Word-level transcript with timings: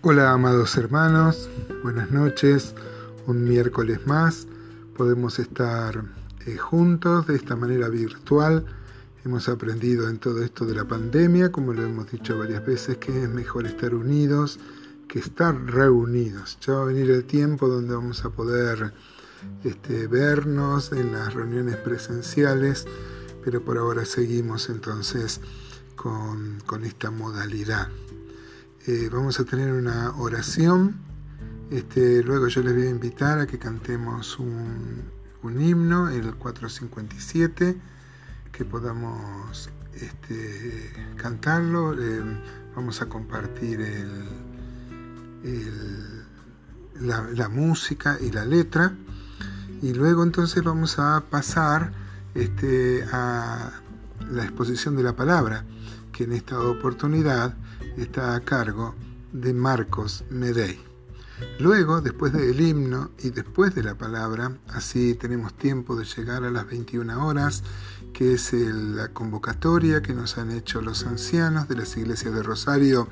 Hola 0.00 0.30
amados 0.30 0.76
hermanos, 0.76 1.50
buenas 1.82 2.12
noches. 2.12 2.72
Un 3.26 3.42
miércoles 3.42 4.06
más 4.06 4.46
podemos 4.96 5.40
estar 5.40 6.04
eh, 6.46 6.56
juntos 6.56 7.26
de 7.26 7.34
esta 7.34 7.56
manera 7.56 7.88
virtual. 7.88 8.64
Hemos 9.24 9.48
aprendido 9.48 10.08
en 10.08 10.18
todo 10.18 10.44
esto 10.44 10.66
de 10.66 10.76
la 10.76 10.84
pandemia, 10.84 11.50
como 11.50 11.72
lo 11.72 11.82
hemos 11.82 12.12
dicho 12.12 12.38
varias 12.38 12.64
veces, 12.64 12.98
que 12.98 13.24
es 13.24 13.28
mejor 13.28 13.66
estar 13.66 13.92
unidos 13.92 14.60
que 15.08 15.18
estar 15.18 15.60
reunidos. 15.66 16.58
Ya 16.60 16.74
va 16.74 16.82
a 16.82 16.84
venir 16.84 17.10
el 17.10 17.24
tiempo 17.24 17.66
donde 17.66 17.96
vamos 17.96 18.24
a 18.24 18.30
poder 18.30 18.92
este, 19.64 20.06
vernos 20.06 20.92
en 20.92 21.10
las 21.10 21.34
reuniones 21.34 21.74
presenciales, 21.74 22.86
pero 23.44 23.64
por 23.64 23.78
ahora 23.78 24.04
seguimos 24.04 24.68
entonces 24.68 25.40
con, 25.96 26.60
con 26.66 26.84
esta 26.84 27.10
modalidad. 27.10 27.88
Eh, 28.90 29.10
vamos 29.12 29.38
a 29.38 29.44
tener 29.44 29.70
una 29.70 30.16
oración. 30.16 30.96
Este, 31.70 32.22
luego 32.22 32.48
yo 32.48 32.62
les 32.62 32.74
voy 32.74 32.86
a 32.86 32.88
invitar 32.88 33.38
a 33.38 33.46
que 33.46 33.58
cantemos 33.58 34.38
un, 34.38 35.12
himno, 35.44 36.08
el 36.08 36.34
457, 36.36 37.76
que 38.50 38.64
podamos 38.64 39.68
este, 39.92 40.90
cantarlo. 41.16 42.02
Eh, 42.02 42.22
vamos 42.74 43.02
a 43.02 43.10
compartir 43.10 43.86
la, 46.98 47.48
música 47.50 48.16
y 48.18 48.30
la 48.30 48.46
letra. 48.46 48.94
Y 49.82 49.92
luego 49.92 50.22
entonces 50.22 50.64
vamos 50.64 50.98
a 50.98 51.24
pasar 51.28 51.92
este, 52.34 53.04
a 53.12 53.82
la 54.30 54.44
exposición 54.44 54.96
de 54.96 55.02
la 55.02 55.16
palabra, 55.16 55.64
que 56.12 56.24
en 56.24 56.32
esta 56.32 56.60
oportunidad 56.60 57.54
está 57.96 58.34
a 58.34 58.40
cargo 58.40 58.94
de 59.32 59.52
Marcos 59.54 60.24
Medei. 60.30 60.78
Luego, 61.58 62.00
después 62.00 62.32
del 62.32 62.60
himno 62.60 63.10
y 63.18 63.30
después 63.30 63.74
de 63.74 63.82
la 63.82 63.96
palabra, 63.96 64.58
así 64.68 65.14
tenemos 65.14 65.54
tiempo 65.54 65.96
de 65.96 66.04
llegar 66.04 66.44
a 66.44 66.50
las 66.50 66.66
21 66.66 67.26
horas, 67.26 67.62
que 68.12 68.34
es 68.34 68.52
la 68.52 69.08
convocatoria 69.08 70.02
que 70.02 70.14
nos 70.14 70.38
han 70.38 70.50
hecho 70.50 70.80
los 70.80 71.04
ancianos 71.04 71.68
de 71.68 71.76
las 71.76 71.96
iglesias 71.96 72.34
de 72.34 72.42
Rosario 72.42 73.08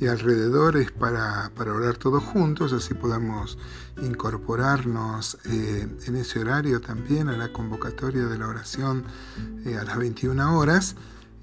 y 0.00 0.06
alrededores 0.06 0.92
para, 0.92 1.50
para 1.54 1.72
orar 1.72 1.96
todos 1.96 2.22
juntos, 2.22 2.72
así 2.72 2.94
podamos 2.94 3.58
incorporarnos 4.00 5.38
eh, 5.46 5.88
en 6.06 6.16
ese 6.16 6.40
horario 6.40 6.80
también 6.80 7.28
a 7.28 7.36
la 7.36 7.52
convocatoria 7.52 8.26
de 8.26 8.38
la 8.38 8.48
oración 8.48 9.04
eh, 9.64 9.76
a 9.76 9.84
las 9.84 9.98
21 9.98 10.56
horas. 10.58 10.96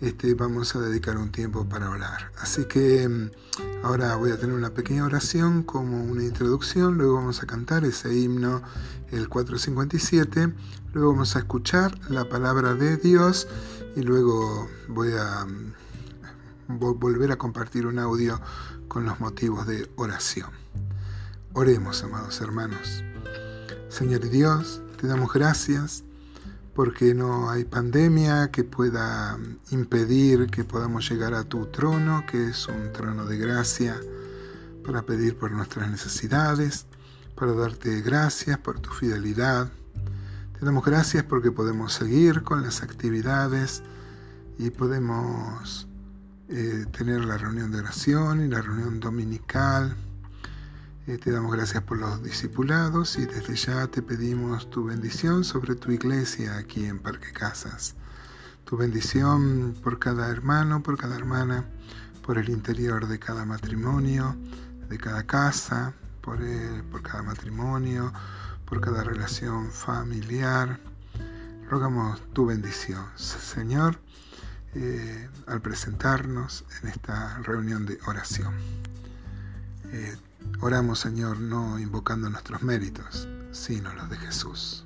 Este, 0.03 0.33
vamos 0.33 0.75
a 0.75 0.81
dedicar 0.81 1.15
un 1.15 1.31
tiempo 1.31 1.63
para 1.63 1.89
orar. 1.89 2.29
Así 2.37 2.65
que 2.65 3.07
mm, 3.07 3.31
ahora 3.83 4.17
voy 4.17 4.31
a 4.31 4.37
tener 4.37 4.53
una 4.53 4.73
pequeña 4.73 5.05
oración 5.05 5.63
como 5.63 6.03
una 6.03 6.25
introducción, 6.25 6.97
luego 6.97 7.15
vamos 7.15 7.41
a 7.41 7.45
cantar 7.47 7.85
ese 7.85 8.13
himno, 8.13 8.61
el 9.11 9.29
457, 9.29 10.53
luego 10.91 11.13
vamos 11.13 11.37
a 11.37 11.39
escuchar 11.39 11.97
la 12.09 12.27
palabra 12.27 12.73
de 12.73 12.97
Dios 12.97 13.47
y 13.95 14.01
luego 14.01 14.67
voy 14.89 15.13
a 15.13 15.45
mm, 15.45 16.79
volver 16.79 17.31
a 17.31 17.37
compartir 17.37 17.87
un 17.87 17.97
audio 17.97 18.41
con 18.89 19.05
los 19.05 19.21
motivos 19.21 19.65
de 19.67 19.89
oración. 19.95 20.49
Oremos, 21.53 22.03
amados 22.03 22.41
hermanos. 22.41 23.05
Señor 23.87 24.29
Dios, 24.29 24.81
te 24.99 25.07
damos 25.07 25.31
gracias 25.31 26.03
porque 26.73 27.13
no 27.13 27.49
hay 27.49 27.65
pandemia 27.65 28.49
que 28.51 28.63
pueda 28.63 29.37
impedir 29.69 30.47
que 30.47 30.63
podamos 30.63 31.09
llegar 31.09 31.33
a 31.33 31.43
tu 31.43 31.67
trono, 31.67 32.25
que 32.29 32.49
es 32.49 32.67
un 32.67 32.91
trono 32.93 33.25
de 33.25 33.37
gracia, 33.37 33.99
para 34.83 35.03
pedir 35.03 35.37
por 35.37 35.51
nuestras 35.51 35.89
necesidades, 35.89 36.85
para 37.35 37.53
darte 37.53 38.01
gracias 38.01 38.57
por 38.57 38.79
tu 38.79 38.89
fidelidad. 38.89 39.69
Te 40.59 40.65
damos 40.65 40.83
gracias 40.83 41.23
porque 41.23 41.51
podemos 41.51 41.93
seguir 41.93 42.41
con 42.43 42.63
las 42.63 42.81
actividades 42.81 43.83
y 44.57 44.69
podemos 44.71 45.87
eh, 46.49 46.85
tener 46.95 47.23
la 47.25 47.37
reunión 47.37 47.71
de 47.71 47.79
oración 47.79 48.43
y 48.45 48.47
la 48.49 48.61
reunión 48.61 48.99
dominical 48.99 49.95
eh, 51.05 51.17
te 51.17 51.31
damos 51.31 51.51
gracias 51.51 51.83
por 51.83 51.97
los 51.97 52.23
discipulados 52.23 53.17
y 53.17 53.25
desde 53.25 53.55
ya 53.55 53.87
te 53.87 54.01
pedimos 54.01 54.69
tu 54.69 54.85
bendición 54.85 55.43
sobre 55.43 55.75
tu 55.75 55.91
iglesia 55.91 56.57
aquí 56.57 56.85
en 56.85 56.97
Parque 56.97 57.33
Casas. 57.33 57.95
Tu 58.63 58.77
bendición 58.77 59.75
por 59.83 59.99
cada 59.99 60.29
hermano, 60.29 60.81
por 60.81 60.97
cada 60.97 61.17
hermana, 61.17 61.65
por 62.25 62.37
el 62.37 62.47
interior 62.47 63.07
de 63.07 63.19
cada 63.19 63.43
matrimonio, 63.43 64.37
de 64.87 64.97
cada 64.97 65.23
casa, 65.23 65.93
por, 66.21 66.39
por 66.89 67.01
cada 67.01 67.21
matrimonio, 67.21 68.13
por 68.65 68.79
cada 68.79 69.03
relación 69.03 69.71
familiar. 69.71 70.79
Rogamos 71.69 72.21
tu 72.31 72.45
bendición, 72.45 73.05
Señor, 73.17 73.99
eh, 74.73 75.29
al 75.47 75.59
presentarnos 75.59 76.63
en 76.81 76.89
esta 76.89 77.39
reunión 77.39 77.85
de 77.85 77.99
oración. 78.07 78.53
Eh, 79.91 80.15
Oramos, 80.65 80.99
Señor, 80.99 81.41
no 81.41 81.77
invocando 81.77 82.29
nuestros 82.29 82.63
méritos, 82.63 83.27
sino 83.51 83.93
los 83.95 84.09
de 84.09 84.15
Jesús. 84.15 84.85